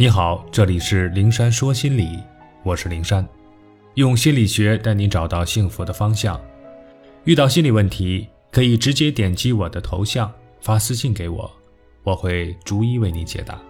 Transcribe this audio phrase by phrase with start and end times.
[0.00, 2.22] 你好，这里是灵山说心理，
[2.62, 3.28] 我是灵山，
[3.94, 6.40] 用心理学带你找到幸福的方向。
[7.24, 11.50] 遇到心理问题，可以直接点击我的头像发私信给我，
[12.04, 13.60] 我会逐一为你解答。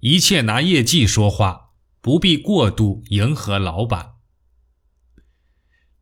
[0.00, 4.12] 一切拿业绩说话，不必过度迎合老板。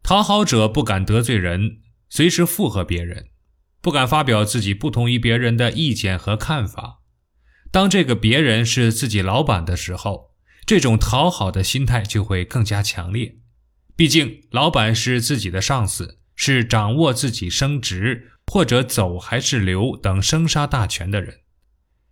[0.04, 3.26] 讨好者不敢得罪人，随时附和别人。
[3.80, 7.00] 不敢发表自己不同于别人的意见和看法。
[7.70, 10.32] 当这个别人是自己老板的时候，
[10.66, 13.36] 这种讨好的心态就会更加强烈。
[13.96, 21.40] 毕竟，老板是自己的上司，是掌握自己升职或者走还是留等生杀大权的人。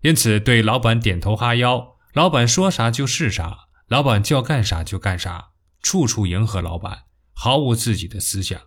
[0.03, 3.57] 因此，对老板点头哈腰，老板说啥就是啥，
[3.89, 5.49] 老板叫干啥就干啥，
[5.83, 8.61] 处处迎合老板，毫无自己的思想。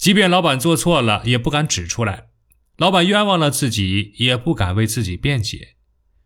[0.00, 2.28] 即便老板做错了，也不敢指出来；
[2.78, 5.76] 老板冤枉了自己，也不敢为自己辩解，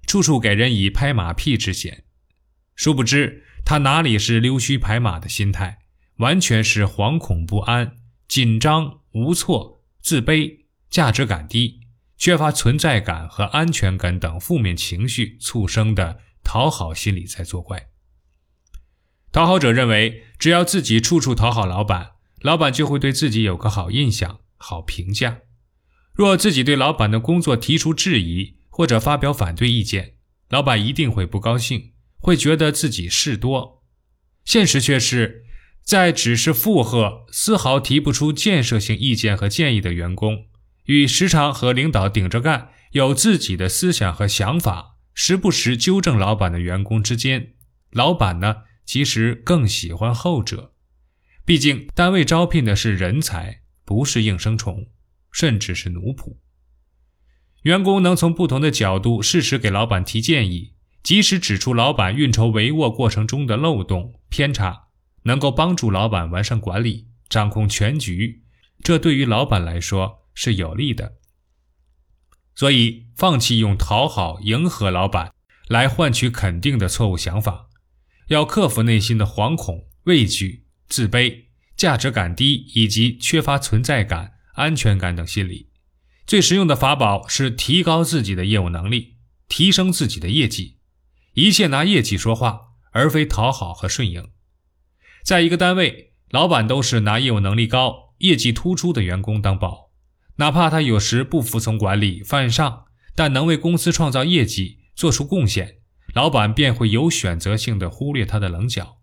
[0.06, 2.04] 处处给人以拍马屁之嫌。
[2.76, 5.80] 殊不知，他哪里是溜须拍马的心态，
[6.18, 7.96] 完全是惶恐不安、
[8.28, 11.80] 紧张、无措、自卑、价值感低、
[12.16, 17.88] 缺乏存在感和安全感等负面情绪促生的讨好心理在作怪。
[19.32, 22.12] 讨好者认为，只要自己处处讨好老板。
[22.44, 25.38] 老板就会对自己有个好印象、好评价。
[26.12, 30.16] 若自己对老板的工作提出质疑或者发表反对意见，
[30.50, 33.82] 老板一定会不高兴，会觉得自己事多。
[34.44, 35.44] 现实却是，
[35.82, 40.48] 在只是附和、丝毫提不出建设性意见和建议的员工，
[40.84, 47.54] 与时常和领导顶着干、有自己的思想和想法、时不时纠正老板的员工之间，
[47.90, 50.73] 老板呢，其实更喜欢后者。
[51.46, 54.86] 毕竟，单位招聘的是人才，不是应声虫，
[55.30, 56.36] 甚至是奴仆。
[57.64, 64.88] 员工能从不同的角度适时给老板提建议，及时指出老板运筹帷幄过程中的漏洞偏差，
[65.24, 68.42] 能够帮助老板完善管理、掌控全局，
[68.82, 71.16] 这对于老板来说是有利的。
[72.54, 75.34] 所以，放弃用讨好、迎合老板
[75.68, 77.68] 来换取肯定的错误想法，
[78.28, 80.63] 要克服内心的惶恐、畏惧。
[80.94, 81.46] 自卑、
[81.76, 85.70] 价值感低以及缺乏存在感、安全感等心理，
[86.24, 89.16] 最实用的法宝是提高自己的业务能力，
[89.48, 90.78] 提升自己的业绩。
[91.32, 92.60] 一切拿业绩说话，
[92.92, 94.30] 而非讨好和顺应。
[95.24, 99.90] 在一个单位，老板都是拿业务能力高、业绩突出的员工当宝，
[100.36, 102.84] 哪怕他有时不服从管理、犯上，
[103.16, 105.78] 但能为公司创造业绩、做出贡献，
[106.14, 108.98] 老板便会有选择性的忽略他的棱角，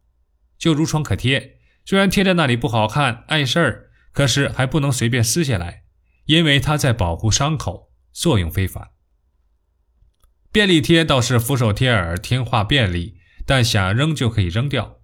[0.57, 1.57] 就如创可贴。
[1.85, 5.83] 虽然贴在那里不好看、碍事儿，可是还不能随便撕下来，
[6.25, 8.89] 因为它在保护伤口，作用非凡。
[10.51, 14.99] 便利贴倒是俯首贴耳、听话便利，但想扔就可以扔掉。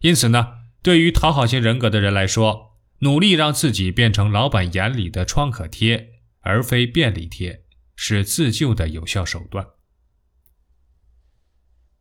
[0.00, 9.66] 因此呢，对于讨好型人格的人来说，努力让自己变成老板眼里的创可贴，而非便利贴，是自救的有效手段。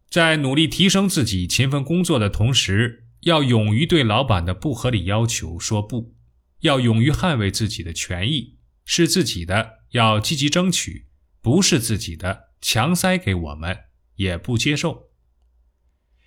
[0.09, 6.15] 在努力提升自己、勤奋工作的同时，要勇于对老板的不合理要求说不，
[6.59, 11.07] 要勇于捍卫自己的权益，是自己的要积极争取，
[11.41, 13.85] 不是自己的强塞给我们
[14.17, 15.09] 也不接受。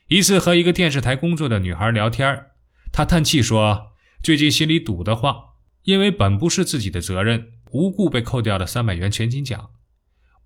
[0.09, 2.47] 一次和一个电视台工作的女孩聊天，
[2.93, 5.37] 她叹气说：“最近心里堵得慌，
[5.85, 9.71] 因为本不是自己的责任，无故被扣掉了三百元全勤奖。”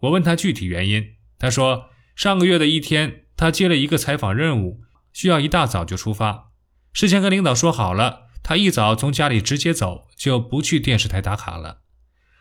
[0.00, 4.82] 我问她具体原因，她说：“上个月的一天，她接了一个采访任务。”
[5.12, 6.50] 需要一大早就出发，
[6.93, 11.83] 事先跟领导说好了，他一早从家里直接走，就不去电视台打卡了。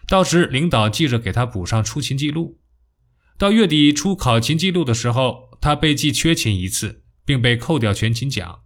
[0.07, 2.59] 到时领导记着给他补上出勤记录。
[3.37, 8.61] 到月底出考勤记录的时候，他被记缺勤一次，并被扣掉全勤奖。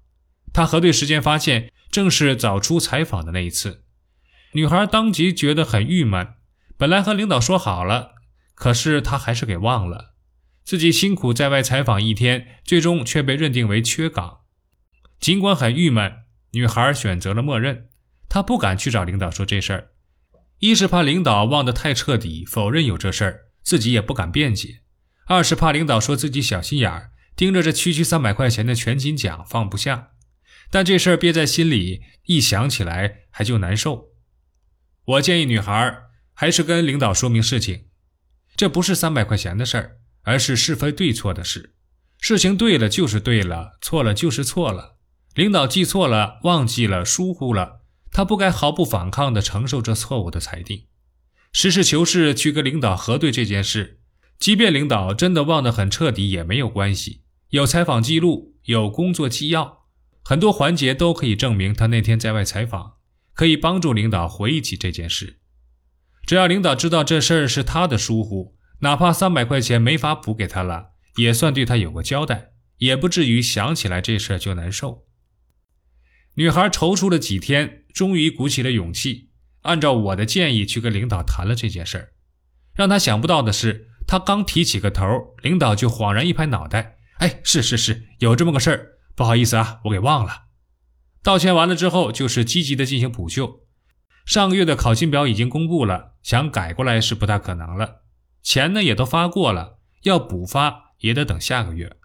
[0.54, 3.84] 他核对时间发现，正是早出采访的那一次。
[4.54, 6.36] 女孩当即觉得很郁闷，
[6.78, 8.14] 本来和领导说好了，
[8.54, 10.15] 可是她还是给忘了。
[10.66, 14.40] 自己辛苦在外采访一天，最终却被认定为缺岗。
[15.20, 16.12] 尽管很郁闷，
[16.54, 17.90] 女孩选择了默认。
[18.28, 19.92] 她不敢去找领导说这事儿，
[20.60, 24.80] 一是怕领导忘得太彻底，否认有这事儿，自己也不敢辩解；
[25.28, 30.10] 二是怕领导说自己小心眼儿，盯着这区区三百块钱的全勤奖放不下。
[30.72, 34.10] 但这事儿憋在心里，一想起来还就难受。
[35.06, 35.98] 我建议女孩
[36.34, 37.86] 还是跟领导说明事情，
[38.58, 39.98] 这不是三百块钱的事儿。
[40.26, 41.74] 而是是非对错的事，
[42.20, 44.98] 事情对了就是对了，错了就是错了。
[45.36, 47.82] 领导记错了，忘记了，疏忽了，
[48.12, 50.86] 他不该毫不反抗地承受这错误的裁定。
[51.52, 54.00] 实事求是去跟领导核对这件事，
[54.40, 59.86] 即便领导真的忘得很彻底也没有关系，有采访记录，有工作纪要，
[60.24, 62.94] 很多环节都可以证明他那天在外采访，
[63.34, 65.40] 可以帮助领导回忆起这件事。
[66.26, 75.06] 只要领导知道这事儿是他的疏忽，哪怕三百块钱没法补给他了，也算对他有个交代，也不至于想起来这事就难受。
[76.36, 79.30] 女孩踌躇了几天，终于鼓起了勇气。
[79.62, 82.10] 按照我的建议去跟领导谈了这件事儿，
[82.76, 90.44] 让他想不到的是，他刚提起个头，领导就恍然一拍脑袋：“哎，是是是，有这么个事儿，不好意思啊，我给忘了。”
[91.24, 93.62] 道歉完了之后，就是积极的进行补救。
[94.26, 98.04] 上个月的考勤表已经公布了，想改过来是不大可能了。
[98.46, 101.98] 钱呢也都发过了，要补发也得等下个月。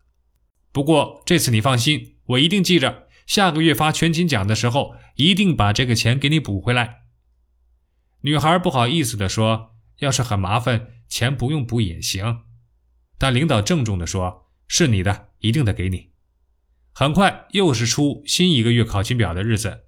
[0.72, 7.02] 不过这次你放心，我一定记着，下个月发全勤奖的时候，一定把这个钱给你补回来。
[8.22, 12.44] 女孩不好意思地说：“要是很麻烦，钱不用补也行。”
[13.19, 16.12] 但领导郑重地说：“是你的，一定得给你。”
[16.94, 19.84] 很快又是出新一个月考勤表的日子，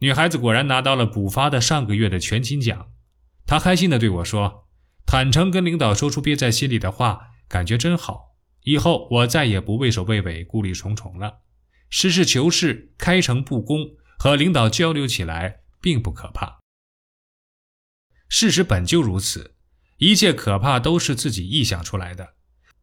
[0.00, 2.88] 女孩子果然拿到了补发的上个月的全勤奖。
[3.46, 4.65] 她开心地对我说
[5.06, 8.34] ：“坦诚跟领导说出憋在心里的话，感觉真好。
[8.64, 11.42] 以后我再也不畏首畏尾、顾虑重重了。
[11.88, 16.58] 实事求是、开诚布公，和领导交流起来并不可怕。”
[18.28, 19.54] 事实本就如此，
[19.98, 22.34] 一切可怕都是自己臆想出来的。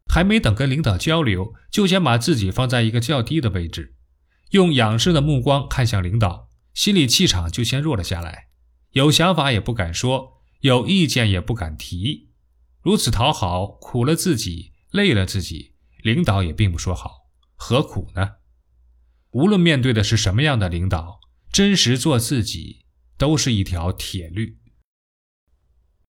[0.09, 3.95] 还没等跟领导交流，就先把自己放在一个较低的位置，
[4.51, 8.47] 用仰视的目光看向领导，心里气场就先弱了下来。
[8.91, 10.32] 有想法也不敢说，
[10.63, 12.29] 有意见也不敢提。
[12.79, 18.35] 如此讨好，苦了自己，累了自己，领导也并不说好，何苦呢？
[19.31, 21.19] 无论面对的是什么样的领导，
[21.51, 22.85] 真实做自己
[23.17, 24.57] 都是一条铁律。